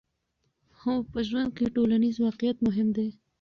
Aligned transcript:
هو، 0.79 0.93
په 1.11 1.19
ژوند 1.27 1.49
کې 1.57 1.73
ټولنیز 1.75 2.15
واقعیت 2.19 2.57
مهم 2.67 2.87
دی. 2.97 3.09